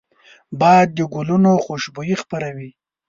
[0.59, 2.69] باد د ګلونو خوشبويي خپروي